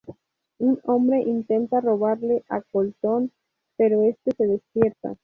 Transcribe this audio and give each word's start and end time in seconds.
Un 0.57 0.79
hombre 0.85 1.19
intenta 1.19 1.79
robarle 1.79 2.43
a 2.49 2.61
Colton, 2.63 3.31
pero 3.77 4.01
este 4.01 4.31
se 4.35 4.47
despierta. 4.47 5.15